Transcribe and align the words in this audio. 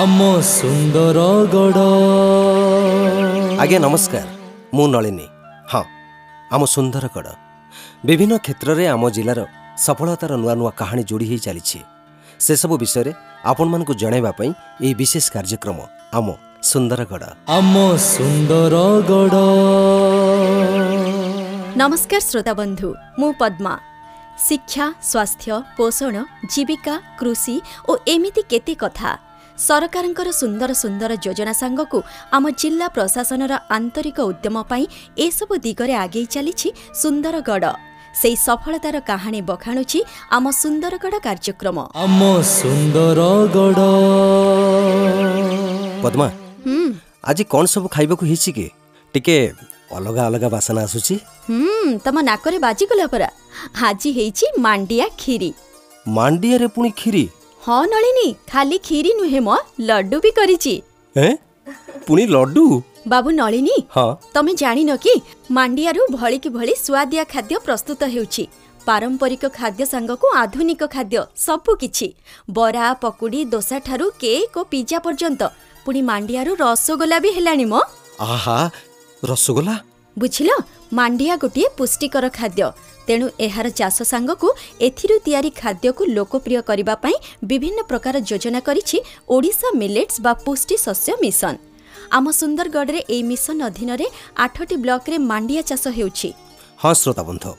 ଆମ 0.00 0.20
ସୁନ୍ଦରଗଡ଼ 0.40 1.80
ଆଜ୍ଞା 3.62 3.78
ନମସ୍କାର। 3.86 4.26
ମୁଁ 4.76 4.86
ନଳିନୀ। 4.92 5.26
ହଁ 5.72 5.84
ଆମ 6.54 6.62
ସୁନ୍ଦରଗଡ଼ 6.74 7.28
ବିଭିନ୍ନ 8.08 8.34
କ୍ଷେତ୍ରରେ 8.44 8.84
ଆମ 8.94 9.02
ଜିଲ୍ଲାର 9.16 9.40
ସଫଳତାର 9.86 10.32
ନୂଆ 10.42 10.54
ନୂଆ 10.60 10.70
କାହାଣୀ 10.80 11.02
ଯୋଡ଼ି 11.10 11.26
ହୋଇ 11.30 11.40
ଚାଲିଛି। 11.46 11.80
ସେସବୁ 12.44 12.74
ବିଷୟରେ 12.82 13.12
ଆପଣମାନଙ୍କୁ 13.50 13.92
ଜଣାଇବା 14.02 14.30
ପାଇଁ 14.38 14.50
ଏହି 14.84 14.94
ବିଶେଷ 15.00 15.24
କାର୍ଯ୍ୟକ୍ରମ 15.34 15.78
ଆମ 16.18 16.26
ସୁନ୍ଦରଗଡ଼ 16.70 17.24
ଆମ 17.56 17.74
ସୁନ୍ଦରଗଡ଼ 18.12 19.36
ନମସ୍କାର 21.80 22.22
ଶ୍ରୋତା 22.28 22.52
ବନ୍ଧୁ 22.60 22.88
ମୁଁ 23.20 23.30
ପଦ୍ମା। 23.40 23.74
ଶିକ୍ଷା 24.46 24.84
ସ୍ୱାସ୍ଥ୍ୟ 25.10 25.54
ପୋଷଣ 25.76 26.14
ଜୀବିକା 26.52 26.94
କୃଷି 27.18 27.56
ଓ 27.88 27.92
ଏମିତି 28.14 28.42
କେତେ 28.52 28.74
କଥା। 28.84 29.10
ସରକାରଙ୍କର 29.66 30.28
ସୁନ୍ଦର 30.40 30.70
ସୁନ୍ଦର 30.82 31.12
ଯୋଜନା 31.24 31.54
ସାଙ୍ଗକୁ 31.62 31.98
ଆମ 32.36 32.44
ଜିଲ୍ଲା 32.60 32.86
ପ୍ରଶାସନର 32.96 33.52
ଆନ୍ତରିକ 33.76 34.18
ଉଦ୍ୟମ 34.30 34.56
ପାଇଁ 34.70 34.84
ଏସବୁ 35.26 35.54
ଦିଗରେ 35.66 35.94
ଆଗେଇ 36.04 36.26
ଚାଲିଛି 36.34 36.68
ସୁନ୍ଦରଗଡ଼ 37.02 37.66
ସେହି 38.20 38.36
ସଫଳତାର 38.46 38.96
କାହାଣୀ 39.10 39.40
ବଖାଣୁଛି 39.50 39.98
ଆମ 40.36 40.44
ସୁନ୍ଦରଗଡ଼ 40.62 41.16
କାର୍ଯ୍ୟକ୍ରମ। 41.26 41.78
ଆମ 42.04 42.20
ଆଜି 47.28 47.44
କ'ଣ 47.52 47.64
ସବୁ 47.74 47.86
ଖାଇବାକୁ 47.94 48.24
ହେଇଛି 48.30 48.50
କି? 48.56 48.66
ଟିକେ 49.14 49.36
ଅଲଗା 49.96 50.22
ଅଲଗା 50.28 50.48
ବାସନା 50.54 50.80
ଆସୁଛି। 50.86 51.14
ହୁଁ 51.48 51.86
ତମ 52.04 52.16
ନାକରେ 52.30 52.58
ବାଜିଗଲା 52.66 53.06
ପରା। 53.12 53.28
ଆଜି 53.88 54.10
ହେଇଛି 54.18 54.46
ମାଣ୍ଡିଆ 54.66 55.06
କ୍ଷୀରି 55.20 55.50
ମାଣ୍ଡିଆରେ 56.16 56.66
ପୁଣି 56.74 56.90
କ୍ଷୀରି 57.00 57.24
ହଁ 57.62 57.82
ନଳିନୀ 57.90 58.28
ଖାଲି 58.50 58.76
କ୍ଷୀରି 58.86 59.10
ନୁହେଁ 59.18 59.40
ମ 59.48 59.50
ଲଡ୍ଡୁ 59.88 60.18
ବି 60.24 60.30
କରିଛି 60.38 60.74
ଏଁ? 61.16 61.32
ପୁଣି 62.06 62.24
ଲଡୁ? 62.34 62.64
ବାବୁ 63.12 63.28
ନଳିନୀ 63.40 63.76
ହଁ। 63.94 64.08
ତମେ 64.34 64.52
ଜାଣିନ 64.62 64.90
କି 65.04 65.14
ମାଣ୍ଡିଆରୁ 65.56 66.02
ଭଳିକି 66.16 66.48
ଭଳି 66.56 66.74
ସୁଆଦିଆ 66.84 67.24
ଖାଦ୍ୟ 67.32 67.56
ପ୍ରସ୍ତୁତ 67.66 68.00
ହେଉଛି। 68.14 68.44
ପାରମ୍ପରିକ 68.86 69.42
ଖାଦ୍ୟ 69.58 69.84
ସାଙ୍ଗକୁ 69.92 70.26
ଆଧୁନିକ 70.42 70.82
ଖାଦ୍ୟ 70.94 71.18
ସବୁ 71.46 71.72
କିଛି। 71.82 72.08
ବରା 72.50 72.86
ପକୁଡ଼ି 73.02 73.40
ଦୋସାଠାରୁ 73.54 74.06
କେକ୍ 74.22 74.56
ଓ 74.58 74.62
ପିଜା 74.72 74.98
ପର୍ଯ୍ୟନ୍ତ। 75.06 75.42
ପୁଣି 75.84 76.00
ମାଣ୍ଡିଆରୁ 76.10 76.52
ରସଗୋଲା 76.64 77.18
ବି 77.24 77.30
ହେଲାଣି 77.36 77.66
ମ। 77.72 77.74
ଆହା 78.30 78.58
ରସଗୋଲା? 79.22 79.74
ବୁଝିଲ 80.16 80.50
ମାଣ୍ଡିଆ 80.98 81.34
ଗୋଟିଏ 81.42 81.68
ପୁଷ୍ଟିକର 81.78 82.24
ଖାଦ୍ୟ। 82.38 82.66
ତେଣୁ 83.06 83.26
ଏହାର 83.46 83.66
ଚାଷ 83.80 83.96
ସାଙ୍ଗକୁ 84.12 84.48
ଏଥିରୁ 84.86 85.16
ତିଆରି 85.26 85.50
ଖାଦ୍ୟକୁ 85.60 86.02
ଲୋକପ୍ରିୟ 86.16 86.60
କରିବା 86.68 86.94
ପାଇଁ 87.02 87.16
ବିଭିନ୍ନ 87.50 87.78
ପ୍ରକାର 87.90 88.14
ଯୋଜନା 88.30 88.60
କରିଛି 88.68 88.98
ଓଡ଼ିଶା 89.34 89.68
ମିଲେଟ୍ସ 89.80 90.16
ବା 90.24 90.32
ପୁଷ୍ଟି 90.46 90.76
ଶସ୍ୟ 90.86 91.12
ମିଶନ। 91.24 91.54
ଆମ 92.16 92.26
ସୁନ୍ଦରଗଡ଼ରେ 92.40 93.00
ଏହି 93.14 93.22
ମିଶନ 93.30 93.58
ଅଧୀନରେ 93.70 94.06
ଆଠଟି 94.44 94.76
ବ୍ଲକରେ 94.84 95.16
ମାଣ୍ଡିଆ 95.30 95.62
ଚାଷ 95.70 95.84
ହେଉଛି। 95.96 96.28
ହଁ 96.82 96.92
ଶ୍ରୋତା 97.00 97.22
ବନ୍ଧୁ 97.28 97.50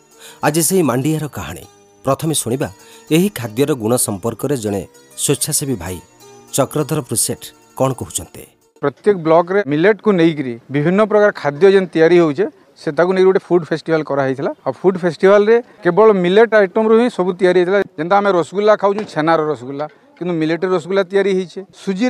ଆଜି 0.48 0.62
ସେହି 0.68 0.84
ମାଣ୍ଡିଆର 0.90 1.26
କାହାଣୀ। 1.38 1.66
ପ୍ରଥମେ 2.06 2.34
ଶୁଣିବା 2.42 2.70
ଏହି 3.16 3.28
ଖାଦ୍ୟର 3.40 3.72
ଗୁଣ 3.84 3.94
ସମ୍ପର୍କରେ 4.08 4.56
ଜଣେ 4.64 4.82
ସ୍ୱେଚ୍ଛାସେବୀ 5.24 5.76
ଭାଇ 5.84 5.98
ଚକ୍ରଧର 6.58 7.00
ପ୍ରୁସେଟ୍ 7.10 7.46
କ'ଣ 7.78 7.90
କହୁଛନ୍ତି? 8.00 8.44
ପ୍ରତ୍ୟେକ 8.82 9.16
ବ୍ଲକରେ 9.26 9.60
ମିଲେଟ୍କୁ 9.72 10.10
ନେଇକରି 10.20 10.54
ବିଭିନ୍ନ 10.74 11.02
ପ୍ରକାର 11.12 11.32
ଖାଦ୍ୟ 11.42 11.66
ଯେନ୍ 11.74 11.88
ତିଆରି 11.94 12.16
ହେଉଛି 12.22 12.46
সে 12.80 12.90
তাকে 12.92 13.12
নিয়ে 13.14 13.26
গোটে 13.26 13.42
ফুড 13.48 13.62
ফেস্টিভাল 13.66 14.02
করা 14.04 14.22
হয়েছিল 14.22 14.48
আর 14.66 14.74
ফুড 14.82 14.96
ফেস্টিভালে 14.98 15.56
কেবল 15.84 16.08
মিলেট 16.26 16.50
আইটমরু 16.54 16.96
হি 17.02 17.08
সব 17.10 17.28
তৈরি 17.32 17.60
হয়েছিল 17.60 17.76
যে 18.00 18.16
আমি 18.16 18.30
রসগোল্লা 18.30 18.74
খাওছু 18.76 19.02
ছেনার 19.14 19.40
রসগোল্লা 19.52 19.86
কিন্তু 20.18 20.34
মিলেটের 20.34 20.70
রসগোল্লা 20.76 21.04
তৈরি 21.04 21.32
হয়েছে 21.38 21.60
সুজি 21.76 22.08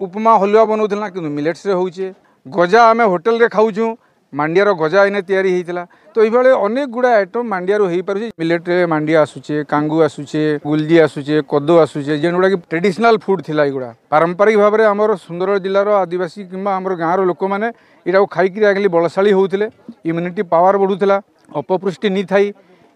উপমা 0.00 0.32
হলুয়া 0.40 0.64
বনাউলা 0.64 1.06
কিন্তু 1.14 1.30
মিলেটসে 1.30 1.72
হচ্ছে 1.74 2.06
গজা 2.46 2.80
আমি 2.90 3.04
হোটেলরে 3.12 3.46
খাওছু 3.48 3.84
ମାଣ୍ଡିଆର 4.32 4.70
ଗଜା 4.74 5.00
ଏନେ 5.08 5.20
ତିଆରି 5.22 5.50
ହେଇଥିଲା 5.54 5.82
ତ 6.14 6.16
ଏଇଭଳି 6.18 6.50
ଅନେକ 6.58 6.88
ଗୁଡ଼ା 6.88 7.10
ଆଇଟମ୍ 7.18 7.46
ମାଣ୍ଡିଆରୁ 7.52 7.84
ହେଇପାରୁଛି 7.92 8.26
ମିଲେଟ୍ରେ 8.40 8.76
ମାଣ୍ଡିଆ 8.92 9.18
ଆସୁଛେ 9.22 9.56
କାଙ୍ଗୁ 9.72 9.96
ଆସୁଛେ 10.06 10.42
ଗୁଲଜି 10.64 10.96
ଆସୁଛେ 11.06 11.36
କଦୁ 11.50 11.74
ଆସୁଛେ 11.84 12.14
ଯେଗୁଡ଼ା 12.22 12.48
କି 12.52 12.58
ଟ୍ରେଡିସନାଲ 12.66 13.16
ଫୁଡ୍ 13.24 13.42
ଥିଲା 13.48 13.62
ଏଗୁଡ଼ା 13.70 13.90
ପାରମ୍ପରିକ 14.12 14.56
ଭାବରେ 14.62 14.84
ଆମର 14.92 15.10
ସୁନ୍ଦରଗଡ଼ 15.24 15.58
ଜିଲ୍ଲାର 15.64 15.88
ଆଦିବାସୀ 16.02 16.40
କିମ୍ବା 16.50 16.70
ଆମର 16.78 16.92
ଗାଁର 17.02 17.20
ଲୋକମାନେ 17.30 17.66
ଏଇଟାକୁ 18.06 18.26
ଖାଇକିରି 18.34 18.64
ଆଗଲି 18.70 18.88
ବଳଶାଳୀ 18.96 19.30
ହେଉଥିଲେ 19.36 19.66
ଇମ୍ୟୁନିଟି 20.08 20.42
ପାୱାର 20.52 20.74
ବଢ଼ୁଥିଲା 20.82 21.16
ଅପପୃଷ୍ଟି 21.52 22.08
ନିଥାଇ 22.18 22.46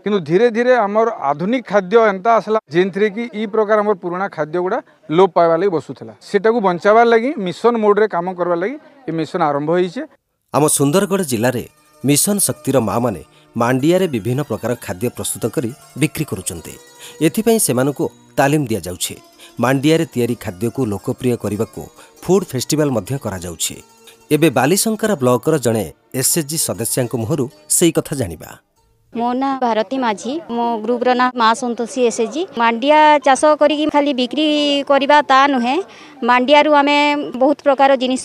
କିନ୍ତୁ 0.06 0.18
ଧୀରେ 0.24 0.46
ଧୀରେ 0.50 0.72
ଆମର 0.80 1.08
ଆଧୁନିକ 1.30 1.62
ଖାଦ୍ୟ 1.70 1.96
ଏନ୍ତା 2.02 2.30
ଆସିଲା 2.38 2.58
ଯେନ୍ଥିରେ 2.74 3.08
କି 3.16 3.24
ଇ 3.32 3.42
ପ୍ରକାର 3.52 3.76
ଆମର 3.82 3.94
ପୁରୁଣା 4.04 4.26
ଖାଦ୍ୟ 4.36 4.58
ଗୁଡ଼ା 4.64 4.78
ଲୋପ 5.10 5.30
ପାଇବାର 5.36 5.58
ଲାଗି 5.60 5.72
ବସୁଥିଲା 5.76 6.12
ସେଟାକୁ 6.28 6.58
ବଞ୍ଚାବାର 6.66 7.06
ଲାଗି 7.12 7.30
ମିଶନ 7.46 7.74
ମୋଡ଼ରେ 7.84 8.06
କାମ 8.14 8.26
କରବାର 8.38 8.58
ଲାଗି 8.62 8.76
ଏ 9.08 9.10
ମିଶନ 9.18 9.40
ଆରମ୍ଭ 9.50 9.70
ହେଇଛେ 9.76 10.02
ଆମ 10.54 10.64
ସୁନ୍ଦରଗଡ଼ 10.66 11.22
ଜିଲ୍ଲାରେ 11.32 11.64
ମିଶନ 12.04 12.36
ଶକ୍ତିର 12.38 12.76
ମାଆମାନେ 12.88 13.22
ମାଣ୍ଡିଆରେ 13.56 14.06
ବିଭିନ୍ନ 14.14 14.42
ପ୍ରକାର 14.42 14.70
ଖାଦ୍ୟ 14.84 15.08
ପ୍ରସ୍ତୁତ 15.16 15.44
କରି 15.54 15.70
ବିକ୍ରି 15.98 16.24
କରୁଛନ୍ତି। 16.30 16.74
ଏଥିପାଇଁ 17.26 17.58
ସେମାନଙ୍କୁ 17.66 18.04
ତାଲିମ 18.38 18.62
ଦିଆଯାଉଛି। 18.70 19.14
ମାଣ୍ଡିଆରେ 19.60 20.04
ତିଆରି 20.14 20.34
ଖାଦ୍ୟକୁ 20.44 20.80
ଲୋକପ୍ରିୟ 20.92 21.36
କରିବାକୁ 21.42 21.82
ଫୁଡ୍ 22.22 22.48
ଫେଷ୍ଟିଭାଲ 22.50 22.88
ମଧ୍ୟ 22.96 23.12
କରାଯାଉଛି। 23.24 23.76
ଏବେ 24.34 24.48
ବାଲିଶଙ୍କରା 24.58 25.14
ବ୍ଲକର 25.22 25.54
ଜଣେ 25.66 25.84
ଏସ୍ଏଚ୍ଜି 26.20 26.58
ସଦସ୍ୟାଙ୍କ 26.66 27.12
ମୁହଁରୁ 27.22 27.44
ସେଇ 27.76 27.92
କଥା 27.96 28.14
ଜାଣିବା। 28.20 28.50
ମୋ 29.12 29.28
ନାଁ 29.32 29.54
ଭାରତୀ 29.62 29.96
ମାଝୀ। 30.04 30.32
ମୋ 30.56 30.66
ଗ୍ରୁପର 30.82 31.10
ନାଁ 31.20 31.28
ମା 31.40 31.48
ସନ୍ତୋଷୀ 31.60 32.00
ଏସ୍ଏଚ୍ଜି 32.08 32.42
ମାଣ୍ଡିଆ 32.60 32.98
ଚାଷ 33.26 33.42
କରିକି 33.60 33.84
ଖାଲି 33.94 34.12
ବିକ୍ରି 34.20 34.46
କରିବା 34.90 35.16
ତା 35.30 35.38
ନୁହେଁ। 35.54 35.76
ମାଣ୍ଡିଆରୁ 36.28 36.70
ଆମେ 36.80 36.98
ବହୁତ 37.42 37.58
ପ୍ରକାର 37.66 37.90
ଜିନିଷ 38.02 38.24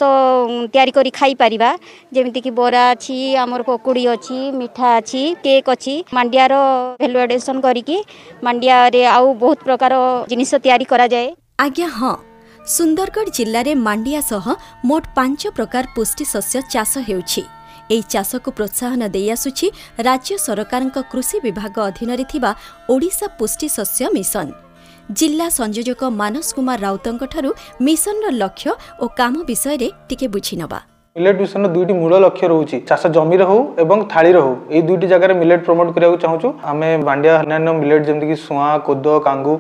ତିଆରି 0.74 0.92
କରି 0.98 1.12
ଖାଇପାରିବା। 1.20 1.70
ଯେମିତିକି 2.16 2.52
ବରା 2.60 2.84
ଅଛି 2.94 3.18
ଆମର 3.44 3.62
ପକୁଡ଼ି 3.70 4.04
ଅଛି 4.14 4.38
ମିଠା 4.60 4.88
ଅଛି 5.00 5.22
କେକ୍ 5.46 5.70
ଅଛି। 5.76 5.96
ମାଣ୍ଡିଆର 6.14 6.54
ଭ୍ୟାଲୁ 7.02 7.18
ଆଡିସନ୍ 7.26 7.64
କରିକି 7.66 7.98
ମାଣ୍ଡିଆରେ 8.46 9.02
ଆଉ 9.16 9.28
ବହୁତ 9.44 9.60
ପ୍ରକାର 9.68 9.94
ଜିନିଷ 10.32 10.52
ତିଆରି 10.64 10.86
କରାଯାଏ। 10.92 11.28
ଆଜ୍ଞା 11.66 11.88
ହଁ। 11.98 12.14
ସୁନ୍ଦରଗଡ଼ 12.68 13.30
ଜିଲ୍ଲାରେ 13.38 13.72
ମାଣ୍ଡିଆ 13.88 14.22
ସହ 14.32 14.46
ମୋଟ 14.90 15.04
ପାଞ୍ଚ 15.18 15.42
ପ୍ରକାର 15.58 15.84
ପୁଷ୍ଟି 15.96 16.24
ଶସ୍ୟ 16.34 16.58
ଚାଷ 16.74 16.94
ହେଉଛି। 17.10 17.44
ଏହି 17.92 18.04
ଚାଷକୁ 18.10 18.50
ପ୍ରୋତ୍ସାହନ 18.58 19.02
ଦେଇଆସୁଛି 19.16 19.68
ରାଜ୍ୟ 20.00 20.34
ସରକାରଙ୍କ 20.38 20.98
କୃଷି 21.12 21.38
ବିଭାଗ 21.40 21.76
ଅଧୀନରେ 21.90 22.26
ଥିବା 22.32 22.52
ଓଡ଼ିଶା 22.90 23.28
ପୁଷ୍ଟି 23.40 23.68
ଶସ୍ୟ 23.78 24.06
ମିଶନ। 24.18 24.48
ଜିଲ୍ଲା 25.12 25.48
ସଂଯୋଜକ 25.60 26.02
ମାନସ 26.22 26.48
କୁମାର 26.56 26.78
ରାଉତଙ୍କଠାରୁ 26.82 27.50
ମିଶନର 27.82 28.26
ଲକ୍ଷ୍ୟ 28.42 28.72
ଓ 29.02 29.06
କାମ 29.20 29.34
ବିଷୟରେ 29.50 29.88
ଟିକେ 30.10 30.28
ବୁଝିନେବା। 30.28 30.80
ମିଲେଟ୍ 31.16 31.38
ମିଶନର 31.42 31.72
ଦୁଇଟି 31.74 31.94
ମୂଳ 31.96 32.18
ଲକ୍ଷ୍ୟ 32.22 32.48
ରହୁଛି 32.52 32.78
ଚାଷ 32.88 33.10
ଜମିରେ 33.16 33.46
ହଉ 33.50 33.60
ଏବଂ 33.84 34.00
ଥାଳିରେ 34.14 34.40
ହଉ। 34.46 34.56
ଏଇ 34.76 34.82
ଦୁଇଟି 34.88 35.08
ଜାଗାରେ 35.12 35.34
ମିଲେଟ୍ 35.42 35.62
ପ୍ରମୋଟ 35.68 35.88
କରିବାକୁ 35.96 36.18
ଚାହୁଁଛୁ। 36.24 36.48
ଆମେ 36.72 36.90
ମାଣ୍ଡିଆ 37.08 37.34
ଅନ୍ୟାନ୍ୟ 37.44 37.72
ମିଲେଟ୍ 37.82 38.04
ଯେମିତିକି 38.08 38.36
ସୁଆଁ 38.46 38.74
କୋଦ 38.88 39.06
କାଙ୍ଗୁ 39.28 39.54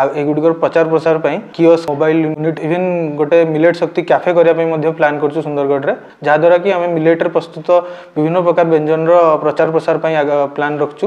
ଆଉ 0.00 0.08
ଏଗୁଡ଼ିକର 0.20 0.52
ପ୍ରଚାର 0.62 0.84
ପ୍ରସାର 0.92 1.16
ପାଇଁ 1.24 1.36
କିଓସ୍ 1.56 1.84
ମୋବାଇଲ 1.90 2.16
ୟୁନିଟ୍ 2.36 2.58
ଇଭେନ୍ 2.66 2.88
ଗୋଟେ 3.18 3.38
ମିଲେଟ୍ 3.54 3.76
ଶକ୍ତି 3.82 4.00
କ୍ୟାଫେ 4.10 4.30
କରିବା 4.36 4.54
ପାଇଁ 4.58 4.68
ମଧ୍ୟ 4.72 4.88
ପ୍ଲାନ୍ 4.98 5.16
କରୁଛୁ 5.22 5.40
ସୁନ୍ଦରଗଡ଼ରେ। 5.46 5.94
ଯାହାଦ୍ୱାରା 6.26 6.56
କି 6.64 6.68
ଆମେ 6.76 6.86
ମିଲେଟ୍ରେ 6.96 7.28
ପ୍ରସ୍ତୁତ 7.36 7.68
ବିଭିନ୍ନ 8.16 8.38
ପ୍ରକାର 8.46 8.64
ବ୍ୟଞ୍ଜନର 8.72 9.12
ପ୍ରଚାର 9.42 9.68
ପ୍ରସାର 9.74 9.96
ପାଇଁ 10.04 10.14
ପ୍ଲାନ୍ 10.56 10.76
ରଖୁଛୁ। 10.82 11.06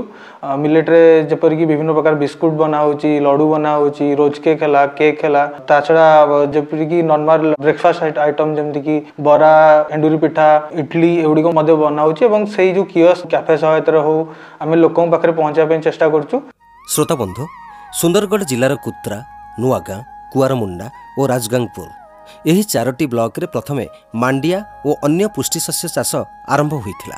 ମିଲେଟ୍ରେ 0.64 1.02
ଯେପରିକି 1.30 1.66
ବିଭିନ୍ନ 1.72 1.92
ପ୍ରକାର 1.98 2.14
ବିସ୍କୁଟ 2.24 2.54
ବନା 2.62 2.78
ହେଉଛି 2.84 3.10
ଲଡ଼ୁ 3.26 3.46
ବନା 3.54 3.70
ହେଉଛି 3.78 4.06
ରୋଜ୍ 4.22 4.40
କେକ୍ 4.46 4.62
ହେଲା 4.66 4.82
କେକ୍ 5.00 5.20
ହେଲା। 5.26 5.44
ତା 5.68 5.76
ଛଡ଼ା 5.86 6.08
ଯେପରିକି 6.54 6.98
ନର୍ମାଲ 7.12 7.42
ବ୍ରେକଫାଷ୍ଟ 7.66 8.18
ଆଇଟମ୍ 8.26 8.56
ଯେମିତିକି 8.58 8.96
ବରା 9.30 9.54
ଏଣ୍ଡୁରି 9.96 10.18
ପିଠା 10.24 10.46
ଇଡଲି 10.82 11.12
ଏଗୁଡ଼ିକ 11.26 11.48
ମଧ୍ୟ 11.58 11.74
ବନା 11.82 12.02
ହେଉଛି 12.06 12.24
ଏବଂ 12.30 12.42
ସେଇ 12.54 12.70
ଯେଉଁ 12.76 12.86
କିଓସ୍ 12.94 13.22
କ୍ୟାଫେ 13.32 13.56
ସହାୟତାରେ 13.64 14.00
ହଉ 14.06 14.20
ଆମେ 14.62 14.76
ଲୋକଙ୍କ 14.84 15.08
ପାଖରେ 15.14 15.32
ପହଞ୍ଚିବା 15.40 15.66
ପାଇଁ 15.70 15.80
ଚେଷ୍ଟା 15.86 16.06
କରୁଛୁ। 16.14 16.36
ଶ୍ରୋତା 16.94 17.16
ବନ୍ଧୁ 17.22 17.44
ସୁନ୍ଦରଗଡ଼ 18.00 18.44
ଜିଲ୍ଲାର 18.52 18.74
କୁତ୍ରା 18.86 19.18
ନୂଆଗାଁ 19.62 20.00
କୁଆରମୁଣ୍ଡା 20.34 20.88
ଓ 21.20 21.22
ରାଜଗାଙ୍ଗପୁର 21.32 21.90
ଏହି 22.50 22.64
ଚାରୋଟି 22.74 23.06
ବ୍ଲକରେ 23.14 23.46
ପ୍ରଥମେ 23.54 23.86
ମାଣ୍ଡିଆ 24.22 24.60
ଓ 24.88 24.90
ଅନ୍ୟ 25.08 25.26
ପୁଷ୍ଟିଶସ୍ୟ 25.36 25.88
ଚାଷ 25.96 26.12
ଆରମ୍ଭ 26.54 26.74
ହୋଇଥିଲା। 26.86 27.18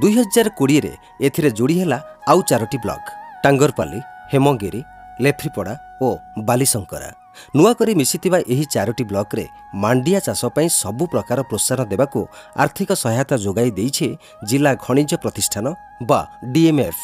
ଦୁଇହଜାର 0.00 0.48
କୋଡ଼ିଏରେ 0.58 0.92
ଏଥିରେ 1.26 1.50
ଯୋଡ଼ି 1.58 1.74
ହେଲା 1.80 1.98
ଆଉ 2.30 2.40
ଚାରୋଟି 2.50 2.78
ବ୍ଲକ 2.84 3.06
ଟାଙ୍ଗରପାଲି 3.44 3.98
ହେମଗିରି 4.32 4.80
ଲେଫ୍ରିପଡ଼ା 5.24 5.74
ଓ 6.06 6.08
ବାଲିଶଙ୍କରା। 6.48 7.10
ନୂଆକରି 7.56 7.92
ମିଶିଥିବା 8.00 8.38
ଏହି 8.52 8.64
ଚାରୋଟି 8.74 9.04
ବ୍ଲକରେ 9.10 9.44
ମାଣ୍ଡିଆ 9.82 10.18
ଚାଷ 10.26 10.42
ପାଇଁ 10.56 10.68
ସବୁ 10.82 11.04
ପ୍ରକାର 11.12 11.38
ପ୍ରୋତ୍ସାହନ 11.50 11.80
ଦେବାକୁ 11.92 12.20
ଆର୍ଥିକ 12.62 12.90
ସହାୟତା 13.04 13.36
ଯୋଗାଇ 13.44 13.70
ଦେଇଛି 13.78 14.08
ଜିଲ୍ଲା 14.48 14.72
ଖଣିଜ 14.84 15.12
ପ୍ରତିଷ୍ଠାନ 15.22 15.66
ବା 16.08 16.20
ଡିଏମ୍ଏଫ୍। 16.54 17.02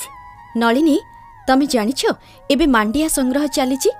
ନଳିନୀ 0.63 0.97
ତମେ 1.49 1.67
ଜାଣିଛ 1.75 2.03
ଏବେ 2.51 2.67
ମାଣ୍ଡିଆ 2.77 3.09
ସଂଗ୍ରହ 3.17 3.45
ଚାଲିଛି? 3.57 3.91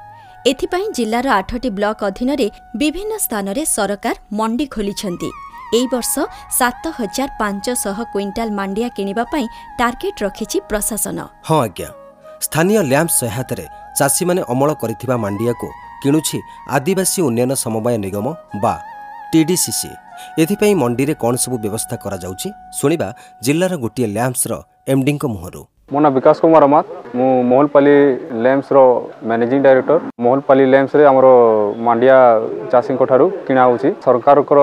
ଏଥିପାଇଁ 0.51 0.87
ଜିଲ୍ଲାର 0.99 1.27
ଆଠଟି 1.39 1.69
ବ୍ଲକ 1.79 1.99
ଅଧୀନରେ 2.11 2.47
ବିଭିନ୍ନ 2.81 3.13
ସ୍ଥାନରେ 3.25 3.63
ସରକାର 3.77 4.15
ମଣ୍ଡି 4.39 4.67
ଖୋଲିଛନ୍ତି। 4.75 5.31
ଏହି 5.77 5.87
ବର୍ଷ 5.95 6.15
ସାତ 6.59 6.85
ହଜାର 6.99 7.29
ପାଞ୍ଚଶହ 7.41 7.99
କ୍ୱିଣ୍ଟାଲ 8.13 8.49
ମାଣ୍ଡିଆ 8.59 8.89
କିଣିବା 8.97 9.25
ପାଇଁ 9.33 9.47
ଟାର୍ଗେଟ୍ 9.79 10.19
ରଖିଛି 10.25 10.59
ପ୍ରଶାସନ। 10.71 11.19
ହଁ 11.49 11.59
ଆଜ୍ଞା। 11.67 11.89
ସ୍ଥାନୀୟ 12.45 12.79
ଲ୍ୟାମ୍ପ 12.91 13.11
ସହାୟତାରେ 13.21 13.65
ଚାଷୀମାନେ 13.99 14.43
ଅମଳ 14.53 14.71
କରିଥିବା 14.83 15.17
ମାଣ୍ଡିଆକୁ 15.25 15.69
କିଣୁଛି 16.03 16.39
ଆଦିବାସୀ 16.77 17.19
ଉନ୍ନୟନ 17.29 17.53
ସମବାୟ 17.65 17.95
ନିଗମ 18.05 18.27
ବା 18.63 18.75
ଟିଡିସିସି 19.33 19.91
ଏଥିପାଇଁ 20.43 20.75
ମଣ୍ଡିରେ 20.83 21.15
କ'ଣ 21.23 21.35
ସବୁ 21.45 21.57
ବ୍ୟବସ୍ଥା 21.65 21.97
କରାଯାଉଛି 22.05 22.49
ଶୁଣିବା 22.79 23.09
ଜିଲ୍ଲାର 23.47 23.73
ଗୋଟିଏ 23.85 24.07
ଲ୍ୟାମ୍ପସର 24.17 24.53
ଏମ୍ଡିଙ୍କ 24.93 25.25
ମୁହଁରୁ। 25.35 25.63
ମୋ 25.93 25.99
ନାଁ 26.05 26.11
ବିକାଶ 26.17 26.37
କୁମାର 26.43 26.65
ଅମାତ। 26.71 26.87
ମୁଁ 27.19 27.29
ମୋହନପାଲି 27.51 27.95
ଲ୍ୟାମ୍ପସର 28.43 28.79
ମ୍ୟାନେଜିଂ 29.29 29.61
ଡାଇରେକ୍ଟର। 29.67 29.97
ମୋହନପାଲି 30.25 30.63
ଲ୍ୟାମ୍ପସରେ 30.73 31.03
ଆମର 31.11 31.27
ମାଣ୍ଡିଆ 31.87 32.17
ଚାଷୀଙ୍କ 32.73 33.03
ଠାରୁ 33.11 33.27
କିଣା 33.47 33.63
ହେଉଛି। 33.67 33.89
ସରକାରଙ୍କର 34.05 34.61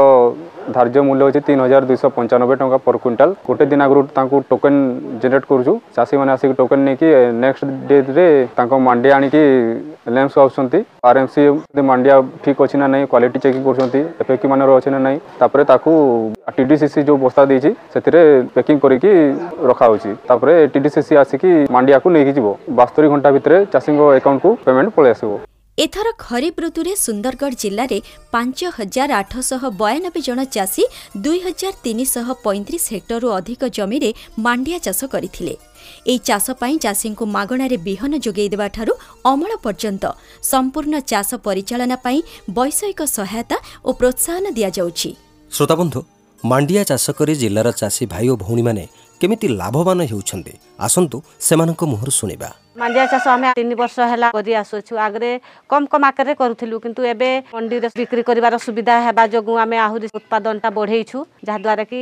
ধার্য 0.76 0.96
মূল্য 1.08 1.22
হচ্ছে 1.26 1.42
তিন 1.48 1.58
হাজার 1.60 1.82
দুইশ 1.90 2.04
পঞ্চানব্বই 2.18 2.58
টাকা 2.62 2.78
পর 2.86 2.96
কুইন্টাল 3.04 3.30
গোটে 3.48 3.66
দিন 3.72 3.82
আগর 3.86 3.98
তাঁকু 4.16 4.38
টোকেন 4.52 4.76
জেনেট 5.22 5.44
করছু 5.52 5.72
চাষী 5.96 6.16
মানে 6.20 6.32
আসিকি 6.36 6.56
টোকেন 6.62 6.80
নিয়ে 6.86 7.10
নেক্সট 7.44 7.68
ডেট্রে 7.90 8.28
তাঁক 8.58 8.72
মান্ডিয়া 8.88 9.16
আনিকি 9.18 9.44
লেম্পস 10.16 10.36
আসছেন 10.40 10.66
আর 11.04 11.16
এম 11.18 11.28
সি 11.28 11.42
মান্ডিয়া 11.90 12.16
ঠিক 12.44 12.56
অছি 12.64 12.76
না 12.82 12.88
নাই 12.88 13.02
কোয়ালিটি 13.12 13.38
চেকিং 13.44 13.62
করছেন 13.68 13.88
এফএকি 14.22 14.46
মানর 14.48 14.78
অছি 14.78 14.90
না 14.90 15.00
নাই 15.00 15.16
তারপরে 15.40 15.64
তাকে 15.66 15.92
টিডিসিসি 16.58 17.00
যে 17.08 17.14
বস্তা 17.26 17.42
দিয়েছি 17.46 17.70
সেতিরে 17.94 18.22
প্যাকিং 18.54 18.76
করিকি 18.84 19.12
রখা 19.70 19.86
হচ্ছে 19.92 20.12
তারপরে 20.30 20.54
টিডিসিসি 20.74 21.14
আসিকি 21.24 21.52
মান্ডিয়া 21.76 21.98
নিয়ে 22.06 22.26
যাব 22.30 22.48
বাস্তরি 22.80 23.08
ঘন্টা 23.12 23.30
ভিতরে 23.36 23.58
চাষী 23.74 23.92
একাউন্ট 24.20 24.40
কু 24.44 24.50
পেমেন্ট 24.66 24.90
পলাই 24.96 25.14
আসব 25.16 25.49
ଏଥର 25.84 26.08
ଖରିଫ 26.20 26.56
ଋତୁରେ 26.64 26.94
ସୁନ୍ଦରଗଡ଼ 27.06 27.56
ଜିଲ୍ଲାରେ 27.64 27.98
ପାଞ୍ଚ 28.34 28.60
ହଜାର 28.78 29.10
ଆଠଶହ 29.22 29.62
ବୟାନବେ 29.82 30.20
ଜଣ 30.28 30.40
ଚାଷୀ 30.56 30.84
ଦୁଇ 31.24 31.40
ହଜାର 31.46 31.74
ତିନିଶହ 31.86 32.28
ପଇଁତିରିଶ 32.46 32.86
ହେକ୍ଟରରୁ 32.96 33.28
ଅଧିକ 33.38 33.62
ଜମିରେ 33.78 34.10
ମାଣ୍ଡିଆ 34.46 34.78
ଚାଷ 34.86 35.02
କରିଥିଲେ। 35.14 35.54
ଏହି 36.12 36.20
ଚାଷ 36.30 36.46
ପାଇଁ 36.62 36.76
ଚାଷୀଙ୍କୁ 36.86 37.24
ମାଗଣାରେ 37.36 37.78
ବିହନ 37.88 38.12
ଯୋଗାଇ 38.26 38.50
ଦେବାଠାରୁ 38.54 38.94
ଅମଳ 39.32 39.52
ପର୍ଯ୍ୟନ୍ତ 39.66 40.04
ସମ୍ପୂର୍ଣ୍ଣ 40.52 40.96
ଚାଷ 41.12 41.30
ପରିଚାଳନା 41.48 41.98
ପାଇଁ 42.06 42.20
ବୈଷୟିକ 42.58 43.00
ସହାୟତା 43.18 43.58
ଓ 43.88 43.90
ପ୍ରୋତ୍ସାହନ 44.00 44.46
ଦିଆଯାଉଛି। 44.58 45.10
ଶ୍ରୋତାବନ୍ଧୁ 45.52 46.00
ମାଣ୍ଡିଆ 46.44 46.82
ଚାଷ 46.92 47.06
କରି 47.20 47.34
ଜିଲ୍ଲାର 47.42 47.68
ଚାଷୀ 47.82 48.04
ଭାଇ 48.14 48.26
ଓ 48.32 48.36
ଭଉଣୀମାନେ 48.44 48.84
କେମିତି 49.22 49.48
ଲାଭବାନ 49.60 50.00
ହେଉଛନ୍ତି? 50.12 50.54
ଆସନ୍ତୁ 50.88 51.18
ସେମାନଙ୍କ 51.48 51.82
ମୁହଁରୁ 51.92 52.12
ଶୁଣିବା। 52.20 52.50
ମାଣ୍ଡିଆ 52.80 53.06
ଚାଷ 53.12 53.26
ଆମେ 53.36 53.48
ତିନି 53.60 53.76
ବର୍ଷ 53.82 53.98
ହେଲା 54.12 54.28
କରି 54.32 54.52
ଆସୁଛୁ 54.64 54.94
ଆଗରେ 55.06 55.32
କମ୍ 55.72 55.86
କମ୍ 55.92 56.06
ଆକାରରେ 56.10 56.34
କରୁଥିଲୁ 56.42 56.76
କିନ୍ତୁ 56.84 57.02
ଏବେ 57.14 57.30
ମଣ୍ଡିରେ 57.54 57.88
ବିକ୍ରି 58.00 58.22
କରିବାର 58.30 58.56
ସୁବିଧା 58.66 58.96
ହେବା 59.06 59.24
ଯୋଗୁଁ 59.34 59.56
ଆମେ 59.64 59.78
ଆହୁରି 59.88 60.08
ଉତ୍ପାଦନଟା 60.20 60.70
ବଢ଼େଇଛୁ 60.78 61.18
ଯାହାଦ୍ୱାରା 61.48 61.84
କି 61.92 62.02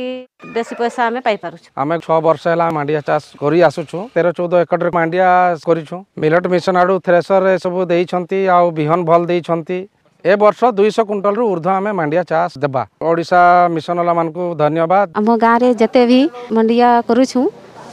ବେଶୀ 0.54 0.74
ପଇସା 0.78 1.00
ଆମେ 1.08 1.20
ପାଇପାରୁଛୁ। 1.26 1.68
ଆମେ 1.82 1.94
ଛଅ 2.04 2.18
ବର୍ଷ 2.26 2.42
ହେଲା 2.52 2.66
ମାଣ୍ଡିଆ 2.76 3.00
ଚାଷ 3.08 3.24
କରି 3.42 3.58
ଆସୁଛୁ। 3.68 3.98
ତେର 4.14 4.26
ଚଉଦ 4.38 4.52
ଏକରରେ 4.62 4.90
ମାଣ୍ଡିଆ 4.98 5.28
କରିଛୁ। 5.66 5.96
ମିଲଟ 6.22 6.44
ମିଶନ 6.54 6.74
ଆଡୁ 6.82 6.94
ଥ୍ରେସର 7.06 7.42
ଏସବୁ 7.58 7.78
ଦେଇଛନ୍ତି 7.92 8.38
ଆଉ 8.56 8.66
ବିହନ 8.78 8.98
ଭଲ 9.10 9.20
ଦେଇଛନ୍ତି। 9.30 9.78
ए 10.24 10.34
वर्ष 10.34 10.62
दुईश 10.74 10.98
क्विंटल 11.00 11.34
रु 11.34 11.44
ऊर्ध 11.46 11.66
आम 11.68 11.86
मांडिया 11.96 12.22
चाष 12.22 12.56
देवा 12.58 12.82
ओडा 13.00 13.68
मिशन 13.70 13.98
वाला 13.98 14.14
मान 14.14 14.28
धन्यवाद। 14.58 15.12
आम 15.16 15.28
गाँव 15.38 15.64
में 15.64 15.76
जिते 15.78 16.04
भी 16.06 16.18
मंडिया 16.52 16.88
करूँ 17.08 17.46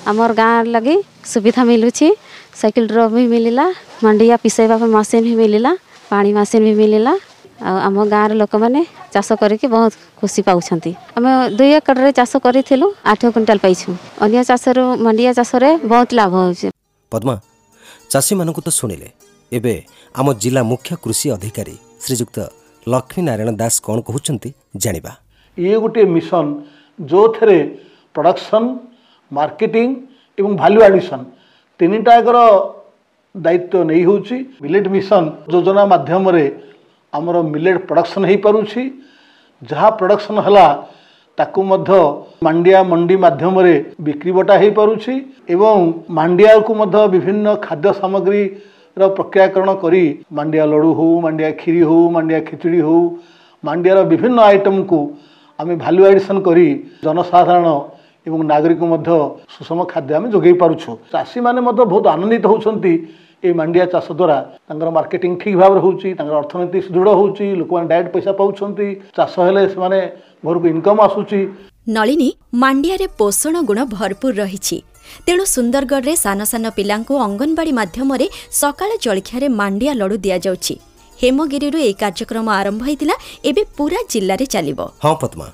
आमर 0.09 0.33
गाँव 0.33 0.65
लगे 0.65 0.95
सुविधा 1.23 1.63
मिलूँ 1.63 1.89
सैकेल 1.91 2.87
ड्रप 2.87 3.11
भी 3.11 3.27
मिलला 3.27 3.67
मंडिया 4.03 4.35
पिसेवा 4.41 4.77
मशीन 4.77 5.23
भी 5.23 5.35
मिलला 5.35 5.73
पा 6.09 6.23
मशीन 6.39 6.63
भी 6.63 6.73
मिलला 6.73 7.15
आम 7.61 8.03
गाँव 8.09 8.33
लोक 8.33 8.55
मैंने 8.55 8.85
चाष 9.13 9.31
करके 9.39 9.67
बहुत 9.67 9.93
खुशी 10.19 10.41
पाँच 10.41 10.73
आम 10.73 11.25
दुई 11.57 11.71
एकड़ 11.77 12.11
चाष 12.11 12.35
करूँ 12.43 12.93
आठ 13.05 13.25
क्विंटाल 13.25 13.57
पाइछू। 13.59 13.95
अगर 14.21 14.43
चाष 14.43 14.67
मंडिया 14.77 15.33
चाष 15.33 15.55
बहुत 15.85 16.13
लाभ 16.13 16.33
हो 16.33 16.53
पद्मा 17.11 17.39
चाषी 18.11 18.35
मान 18.35 18.51
तो 18.55 18.71
शुणिले 18.71 19.11
एवं 19.51 19.81
आम 20.19 20.33
जिला 20.33 20.63
मुख्य 20.65 20.95
कृषि 21.03 21.29
अधिकारी 21.29 21.79
ଶ୍ରୀଯୁକ୍ତ 22.05 22.37
ଲକ୍ଷ୍ମୀ 22.93 23.21
ନାରାୟଣ 23.29 23.49
ଦାସ 23.61 23.75
କ'ଣ 23.85 23.97
କହୁଛନ୍ତି 24.07 24.49
ଜାଣିବା। 24.83 25.11
ଇଏ 25.57 25.75
ଗୋଟିଏ 25.83 26.05
ମିଶନ 26.15 26.45
ଯେଉଁଥିରେ 26.99 27.57
ପ୍ରଡକ୍ସନ୍ 28.15 28.67
ମାର୍କେଟିଂ 29.31 29.89
ଏବଂ 30.37 30.51
ଭାଲ୍ୟୁ 30.61 30.79
ଆଡ଼ିସନ୍ 30.87 31.23
ତିନିଟାଙ୍କର 31.79 32.37
ଦାୟିତ୍ୱ 33.35 33.87
ନେଇ 33.89 34.01
ହେଉଛି। 34.07 34.37
ମିଲେଟ୍ 34.63 34.89
ମିଶନ 34.95 35.23
ଯୋଜନା 35.51 35.83
ମାଧ୍ୟମରେ 35.93 36.45
ଆମର 37.13 37.35
ମିଲେଟ୍ 37.53 37.79
ପ୍ରଡକ୍ସନ୍ 37.89 38.25
ହେଇପାରୁଛି। 38.29 38.81
ଯାହା 39.61 39.89
ପ୍ରଡକ୍ସନ୍ 39.99 40.39
ହେଲା 40.45 40.67
ତାକୁ 41.37 41.61
ମଧ୍ୟ 41.69 41.99
ମାଣ୍ଡିଆ 42.45 42.79
ମଣ୍ଡି 42.91 43.15
ମାଧ୍ୟମରେ 43.25 43.75
ବିକ୍ରି 44.05 44.31
ବଟା 44.37 44.55
ହେଇପାରୁଛି 44.61 45.13
ଏବଂ 45.53 45.75
ମାଣ୍ଡିଆକୁ 46.17 46.71
ମଧ୍ୟ 46.79 47.01
ବିଭିନ୍ନ 47.13 47.47
ଖାଦ୍ୟ 47.65 47.89
ସାମଗ୍ରୀର 48.95 49.07
ପ୍ରକ୍ରିୟାକରଣ 49.17 49.71
କରି 49.83 50.03
ମାଣ୍ଡିଆ 50.31 50.65
ଲଡ଼ୁ 50.71 50.91
ହେଉ 50.95 51.13
ମାଣ୍ଡିଆ 51.25 51.49
କ୍ଷୀରି 51.59 51.81
ହେଉ 51.83 52.03
ମାଣ୍ଡିଆ 52.15 52.39
ଖିଚୁଡ଼ି 52.47 52.79
ହେଉ 52.87 53.01
ମାଣ୍ଡିଆର 53.63 53.99
ବିଭିନ୍ନ 54.11 54.39
ଆଇଟମକୁ 54.51 54.99
ଆମେ 55.59 55.73
ଭାଲ୍ୟୁ 55.83 56.03
ଆଡ଼ିସନ୍ 56.09 56.41
କରି 56.47 56.67
ଜନସାଧାରଣ 57.03 57.67
ଏବଂ 58.27 58.39
ନାଗରିକ 58.51 58.81
ମଧ୍ୟ 58.93 59.09
ସୁଷମ 59.51 59.79
ଖାଦ୍ୟ 59.91 60.11
ଆମେ 60.17 60.27
ଯୋଗାଇ 60.33 60.55
ପାରୁଛୁ। 60.61 60.91
ଚାଷୀମାନେ 61.11 61.59
ମଧ୍ୟ 61.67 61.81
ବହୁତ 61.91 62.05
ଆନନ୍ଦିତ 62.15 62.45
ହେଉଛନ୍ତି 62.51 62.93
এই 63.47 63.53
ମାଣ୍ଡିଆ 63.59 63.85
ଚାଷ 63.93 64.07
ଦ୍ୱାରା 64.19 64.37
ତାଙ୍କର 64.67 64.89
ମାର୍କେଟିଂ 64.97 65.33
ଠିକ୍ 65.41 65.57
ଭାବରେ 65.61 65.79
ହେଉଛି 65.85 66.09
ତାଙ୍କର 66.19 66.35
ଅର୍ଥନୀତି 66.43 66.79
ସୁଦୃଢ଼ 66.85 67.09
ହେଉଛି 67.19 67.45
ଲୋକମାନେ 67.59 67.87
ଡାଇରେକ୍ଟ 67.91 68.11
ପଇସା 68.15 68.31
ପାଉଛନ୍ତି 68.39 68.87
ଚାଷ 69.17 69.33
ହେଲେ 69.45 69.61
ସେମାନେ 69.73 69.99
ଘରକୁ 70.45 70.65
ଇନକମ୍ 70.73 70.99
ଆସୁଛି। 71.07 71.39
ନଳିନୀ 71.95 72.29
ମାଣ୍ଡିଆରେ 72.63 73.07
ପୋଷଣ 73.19 73.55
ଗୁଣ 73.69 73.79
ଭରପୁର 73.95 74.33
ରହିଛି। 74.41 74.77
ତେଣୁ 75.25 75.43
ସୁନ୍ଦରଗଡ଼ରେ 75.55 76.13
ସାନ 76.25 76.39
ସାନ 76.51 76.65
ପିଲାଙ୍କୁ 76.77 77.13
ଅଙ୍ଗନବାଡି 77.27 77.71
ମାଧ୍ୟମରେ 77.79 78.27
ସକାଳ 78.61 78.89
ଜଳଖିଆରେ 79.05 79.47
ମାଣ୍ଡିଆ 79.59 79.91
ଲଡୁ 80.01 80.15
ଦିଆଯାଉଛି। 80.25 80.75
ହେମଗିରିରୁ 81.19 81.77
ଏହି 81.87 81.95
କାର୍ଯ୍ୟକ୍ରମ 82.01 82.47
ଆରମ୍ଭ 82.59 82.81
ହୋଇଥିଲା 82.87 83.15
ଏବେ 83.49 83.61
ପୁରା 83.77 83.99
ଜିଲ୍ଲାରେ 84.13 84.45
ଚାଲିବ। 84.53 84.79
ହଁ 85.03 85.13
ପଦ୍ମା 85.21 85.47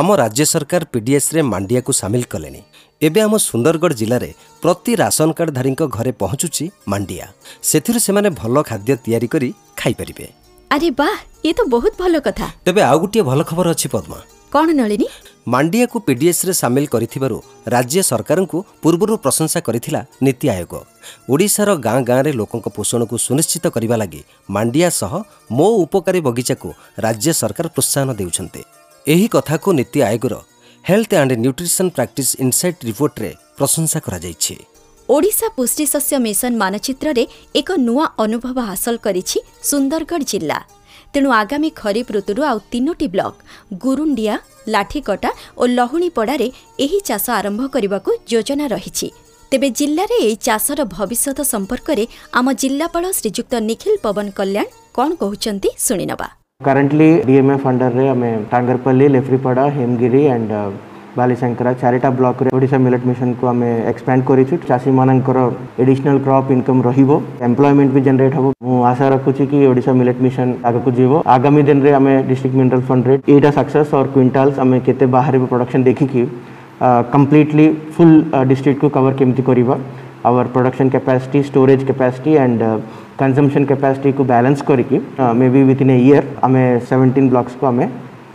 ଆମ 0.00 0.08
ରାଜ୍ୟ 0.22 0.44
ସରକାର 0.52 0.82
ପିଡିଏସ୍ରେ 0.94 1.40
ମାଣ୍ଡିଆକୁ 1.52 1.92
ସାମିଲ 2.00 2.24
କଲେଣି। 2.32 2.60
ଏବେ 3.02 3.20
ଆମ 3.20 3.34
ସୁନ୍ଦରଗଡ଼ 3.48 3.94
ଜିଲ୍ଲାରେ 4.00 4.30
ପ୍ରତି 4.62 4.92
ରାସନ 4.96 5.28
କାର୍ଡଧାରୀଙ୍କ 5.38 5.82
ଘରେ 5.96 6.12
ପହଞ୍ଚୁଛି 6.20 6.64
ମାଣ୍ଡିଆ। 6.88 7.26
ସେଥିରୁ 7.62 7.98
ସେମାନେ 8.06 8.28
ଭଲ 8.40 8.54
ଖାଦ୍ୟ 8.68 8.92
ତିଆରି 9.04 9.28
କରି 9.32 9.48
ଖାଇପାରିବେ। 9.80 10.26
ଆରେ 10.70 10.88
ବାଃ 11.00 11.16
ଏ 11.44 11.50
ତ 11.52 11.60
ବହୁତ 11.72 11.94
ଭଲ 12.00 12.14
କଥା। 12.26 12.46
ତେବେ 12.66 12.80
ଆଉ 12.90 12.96
ଗୋଟିଏ 13.02 13.22
ଭଲ 13.28 13.40
ଖବର 13.48 13.66
ଅଛି 13.74 13.88
ପଦ୍ମା। 13.94 14.18
କ'ଣ 14.52 14.68
ନଳିନୀ? 14.80 15.06
ମାଣ୍ଡିଆକୁ 15.52 15.96
ପିଡିଏସ୍ରେ 16.06 16.52
ସାମିଲ 16.62 16.86
କରିଥିବାରୁ 16.94 17.36
ରାଜ୍ୟ 17.74 18.00
ସରକାରଙ୍କୁ 18.10 18.58
ପୂର୍ବରୁ 18.82 19.12
ପ୍ରଶଂସା 19.24 19.58
କରିଥିଲା 19.66 20.00
ନୀତି 20.24 20.46
ଆୟୋଗ। 20.56 20.74
ଓଡ଼ିଶାର 21.32 21.70
ଗାଁ 21.86 21.98
ଗାଁରେ 22.10 22.30
ଲୋକଙ୍କ 22.40 22.66
ପୋଷଣକୁ 22.76 23.14
ସୁନିଶ୍ଚିତ 23.26 23.64
କରିବା 23.76 23.96
ଲାଗି 24.02 24.20
ମାଣ୍ଡିଆ 24.54 24.88
ସହ 25.00 25.12
ମୋ 25.58 25.68
ଉପକାରୀ 25.84 26.20
ବଗିଚାକୁ 26.28 26.68
ରାଜ୍ୟ 27.04 27.30
ସରକାର 27.40 27.66
ପ୍ରୋତ୍ସାହନ 27.74 28.08
ଦେଉଛନ୍ତି। 28.20 28.62
ଏହି 29.06 29.26
କଥାକୁ 29.34 29.68
ନୀତି 29.78 29.98
ଆୟୋଗର 30.08 30.34
health 30.88 31.12
and 31.20 31.32
nutrition 31.44 31.88
practice 31.96 32.32
insight 32.44 32.80
ରିପୋର୍ଟରେ 32.88 33.30
ପ୍ରଶଂସା 33.58 33.98
କରାଯାଇଛି। 34.06 34.54
ଓଡ଼ିଶା 35.08 35.48
ପୁଷ୍ଟିଶସ୍ୟ 35.56 36.18
ମିଶନ 36.26 36.52
ମାନଚିତ୍ରରେ 36.62 37.24
ଏକ 37.60 37.68
ନୂଆ 37.86 38.04
ଅନୁଭବ 38.24 38.56
ହାସଲ 38.68 38.96
କରିଛି 39.06 39.38
ସୁନ୍ଦରଗଡ଼ 39.70 40.22
ଜିଲ୍ଲା। 40.32 40.58
ତେଣୁ 41.12 41.28
ଆଗାମୀ 41.40 41.70
ଖରିଫ 41.82 42.06
ଋତୁରୁ 42.16 42.42
ଆଉ 42.50 42.58
ତିନୋଟି 42.72 43.06
ବ୍ଲକ 43.14 43.34
ଗୁରୁଣ୍ଡିଆ 43.82 44.34
ଲାଠିକଟା 44.74 45.30
ଓ 45.60 45.62
ଲହୁଣୀପଡ଼ାରେ 45.76 46.48
ଏହି 46.84 46.98
ଚାଷ 47.08 47.26
ଆରମ୍ଭ 47.40 47.62
କରିବାକୁ 47.74 48.10
ଯୋଜନା 48.32 48.66
ରହିଛି। 48.74 49.08
ତେବେ 49.52 49.68
ଜିଲ୍ଲାରେ 49.78 50.16
ଏହି 50.26 50.36
ଚାଷର 50.48 50.80
ଭବିଷ୍ୟତ 50.96 51.38
ସମ୍ପର୍କରେ 51.52 52.04
ଆମ 52.38 52.46
ଜିଲ୍ଲାପାଳ 52.62 53.04
ଶ୍ରୀଯୁକ୍ତ 53.18 53.52
ନିଖିଲ 53.68 53.94
ପବନ 54.06 54.26
କଲ୍ୟାଣ 54.38 54.66
କ'ଣ 54.96 55.08
କହୁଛନ୍ତି 55.22 55.68
ଶୁଣିନେବା। 55.86 56.28
Currently, 56.60 57.20
DMF 57.28 57.64
under 57.70 57.88
रे 57.92 58.04
ଆମେ 58.08 58.28
ଟାଙ୍ଗରପଲ୍ଲୀ 58.50 59.06
ଲେଫ୍ରିପଡ଼ା 59.14 59.64
ହେମଗିରି 59.74 60.22
ଆଣ୍ଡ 60.34 60.52
ବାଲିଶଙ୍କରା 61.18 61.72
ଚାରିଟା 61.82 62.08
ବ୍ଲକରେ 62.18 62.48
ଓଡ଼ିଶା 62.56 62.78
ମିଲେଟ୍ 62.84 63.04
ମିଶନକୁ 63.10 63.44
ଆମେ 63.52 63.68
ଏକ୍ସପାଣ୍ଡ 63.90 64.20
କରିଛୁ 64.30 64.54
ଚାଷୀମାନଙ୍କର 64.68 65.38
ଏଡିସନାଲ 65.82 66.16
କ୍ରପ୍ 66.26 66.48
ଇନକମ୍ 66.56 66.80
ରହିବ 66.88 67.10
ଏମ୍ପ୍ଲୟମେଣ୍ଟ 67.48 67.92
ବି 67.96 68.00
ଜେନେରେଟ୍ 68.06 68.36
ହେବ 68.38 68.46
ମୁଁ 68.66 68.78
ଆଶା 68.92 69.06
ରଖୁଛି 69.14 69.44
କି 69.50 69.58
ଓଡ଼ିଶା 69.70 69.92
ମିଲେଟ୍ 70.00 70.22
ମିଶନ 70.26 70.48
ଆଗକୁ 70.68 70.90
ଯିବ 70.98 71.12
ଆଗାମୀ 71.36 71.62
ଦିନରେ 71.68 71.90
ଆମେ 71.98 72.14
ଡିଷ୍ଟ୍ରିକ୍ଟ 72.30 72.56
ମିନେରାଲ 72.60 72.82
ଫଣ୍ଡରେ 72.88 73.14
ଏଇଟା 73.32 73.50
ସକ୍ସେସ୍ 73.58 73.90
ଅର୍ 73.98 74.10
କ୍ୱିଣ୍ଟାଲ୍ସ 74.14 74.56
ଆମେ 74.64 74.76
କେତେ 74.86 75.06
ବାହାରେ 75.16 75.36
ବି 75.42 75.46
ପ୍ରଡକ୍ସନ୍ 75.52 75.86
ଦେଖିକି 75.88 76.22
କମ୍ପ୍ଲିଟଲି 77.14 77.66
ଫୁଲ୍ 77.94 78.16
ଡିଷ୍ଟ୍ରିକ୍ଟକୁ 78.50 78.86
କଭର 78.96 79.12
କେମିତି 79.20 79.42
କରିବା 79.50 79.76
our 80.24 80.44
production 80.46 80.90
capacity, 80.90 81.42
storage 81.42 81.86
capacity 81.86 82.36
and 82.36 82.60
consumption 83.18 83.64
capacity 83.64 84.12
को 84.12 84.24
बालान्स 84.26 84.62
करके 84.62 84.98
maybe 85.50 85.62
within 85.64 85.90
a 85.90 85.98
year 86.00 86.24
um 86.44 86.54
seventeen 86.88 87.28
blocks 87.30 87.54
को 87.60 87.66
आम 87.66 87.78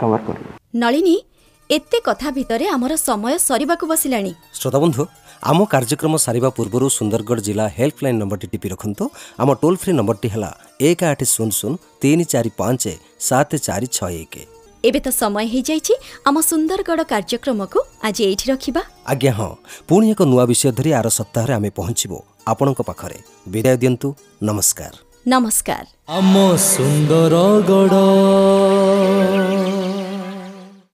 कवर 0.01 0.21
कर। 0.27 0.37
নলিনী 0.75 1.17
এতে 1.69 1.97
কথা 2.07 2.27
ভিতরে 2.37 2.65
আমার 2.75 2.93
সময় 3.07 3.35
সরিবাকু 3.49 3.85
বসিলানি 3.91 4.31
শ্রোতাবন্ধু 4.59 5.03
আম 5.43 5.59
কার্যক্রম 5.73 6.13
সারিবা 6.25 6.49
পূর্বরু 6.57 6.87
সুন্দরগড় 6.97 7.41
জেলা 7.47 7.65
হেল্পলাইন 7.77 8.15
নম্বরটি 8.21 8.47
টিপি 8.51 8.67
রাখন্তু 8.73 9.03
আম 9.41 9.49
টোল 9.61 9.75
ফ্রি 9.81 9.91
নম্বরটি 9.99 10.27
হেলা 10.33 10.51
এক 10.89 10.99
আঠ 11.09 11.19
শূন্য 11.35 11.51
শূন্য 11.59 11.75
তিন 12.01 12.17
চারি 12.31 12.51
পাঁচ 12.59 12.83
সাত 13.27 13.49
চারি 13.67 13.87
ছয় 13.97 14.15
এক 14.25 14.33
এবে 14.83 14.99
তো 15.05 15.11
সময় 15.21 15.47
হয়ে 15.51 15.65
যাইছি 15.69 15.93
আম 16.27 16.35
সুন্দরগড় 16.49 17.03
কার্যক্রমকু 17.13 17.79
আজ 18.07 18.17
এইটি 18.29 18.45
রাখিবা 18.51 18.81
আজ্ঞা 19.11 19.31
হ্যাঁ 19.37 19.53
পুনি 19.89 20.05
এক 20.13 20.19
নূয়া 20.31 20.45
বিষয় 20.51 20.73
ধরি 20.77 20.91
আর 20.99 21.05
সপ্তাহে 21.17 21.53
আমি 21.59 21.69
পৌঁছিবো 21.79 22.17
ଆପଣଙ୍କ 22.47 22.81
ପାଖରେ 22.81 23.19
ବିଦାୟ 23.47 23.77
ଦିଅନ୍ତୁ। 23.77 24.15
ନମସ୍କାର। 24.43 24.93
ନମସ୍କାର। 25.27 25.85
ଆମ 26.07 26.55
ସୁନ୍ଦରଗଡ଼ 26.57 27.95